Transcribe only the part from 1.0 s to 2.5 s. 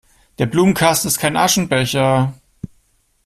ist kein Aschenbecher!